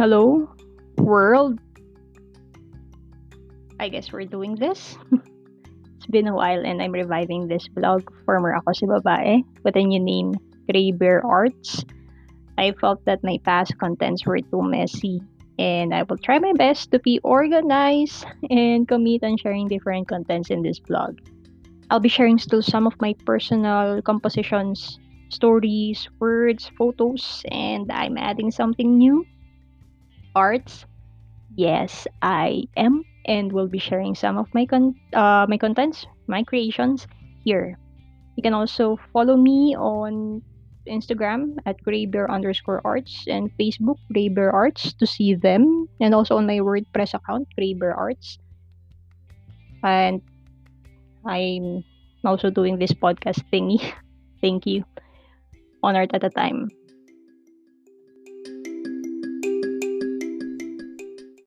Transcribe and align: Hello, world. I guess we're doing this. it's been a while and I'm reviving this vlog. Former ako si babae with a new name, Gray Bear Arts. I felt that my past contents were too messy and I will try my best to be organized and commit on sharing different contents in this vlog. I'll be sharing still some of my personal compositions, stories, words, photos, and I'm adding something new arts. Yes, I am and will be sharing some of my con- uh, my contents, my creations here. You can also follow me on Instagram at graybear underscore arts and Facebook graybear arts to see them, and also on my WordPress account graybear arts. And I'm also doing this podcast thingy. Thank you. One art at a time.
Hello, 0.00 0.48
world. 0.96 1.60
I 3.78 3.90
guess 3.92 4.10
we're 4.10 4.24
doing 4.24 4.56
this. 4.56 4.96
it's 5.12 6.06
been 6.08 6.26
a 6.26 6.32
while 6.32 6.64
and 6.64 6.80
I'm 6.80 6.96
reviving 6.96 7.48
this 7.48 7.68
vlog. 7.68 8.08
Former 8.24 8.56
ako 8.56 8.72
si 8.72 8.88
babae 8.88 9.44
with 9.60 9.76
a 9.76 9.84
new 9.84 10.00
name, 10.00 10.40
Gray 10.72 10.96
Bear 10.96 11.20
Arts. 11.20 11.84
I 12.56 12.72
felt 12.80 13.04
that 13.04 13.20
my 13.20 13.44
past 13.44 13.76
contents 13.76 14.24
were 14.24 14.40
too 14.40 14.64
messy 14.64 15.20
and 15.60 15.92
I 15.92 16.08
will 16.08 16.16
try 16.16 16.40
my 16.40 16.56
best 16.56 16.96
to 16.96 16.98
be 17.04 17.20
organized 17.20 18.24
and 18.48 18.88
commit 18.88 19.20
on 19.20 19.36
sharing 19.36 19.68
different 19.68 20.08
contents 20.08 20.48
in 20.48 20.64
this 20.64 20.80
vlog. 20.80 21.20
I'll 21.92 22.00
be 22.00 22.08
sharing 22.08 22.40
still 22.40 22.64
some 22.64 22.88
of 22.88 22.96
my 23.04 23.12
personal 23.28 24.00
compositions, 24.00 24.96
stories, 25.28 26.08
words, 26.16 26.72
photos, 26.80 27.44
and 27.52 27.92
I'm 27.92 28.16
adding 28.16 28.48
something 28.48 28.96
new 28.96 29.28
arts. 30.34 30.86
Yes, 31.56 32.06
I 32.22 32.64
am 32.76 33.04
and 33.26 33.52
will 33.52 33.68
be 33.68 33.78
sharing 33.78 34.14
some 34.14 34.38
of 34.38 34.48
my 34.54 34.64
con- 34.66 34.96
uh, 35.12 35.46
my 35.48 35.58
contents, 35.58 36.06
my 36.26 36.42
creations 36.42 37.06
here. 37.44 37.76
You 38.36 38.42
can 38.42 38.54
also 38.54 38.96
follow 39.12 39.36
me 39.36 39.76
on 39.76 40.42
Instagram 40.88 41.56
at 41.66 41.76
graybear 41.84 42.30
underscore 42.30 42.80
arts 42.84 43.24
and 43.28 43.50
Facebook 43.60 44.00
graybear 44.14 44.52
arts 44.52 44.94
to 44.94 45.06
see 45.06 45.34
them, 45.34 45.86
and 46.00 46.14
also 46.14 46.36
on 46.36 46.46
my 46.46 46.58
WordPress 46.58 47.14
account 47.14 47.48
graybear 47.58 47.96
arts. 47.96 48.38
And 49.82 50.22
I'm 51.26 51.84
also 52.24 52.50
doing 52.50 52.78
this 52.78 52.92
podcast 52.92 53.44
thingy. 53.52 53.80
Thank 54.40 54.66
you. 54.66 54.84
One 55.80 55.96
art 55.96 56.10
at 56.12 56.24
a 56.24 56.30
time. 56.30 56.68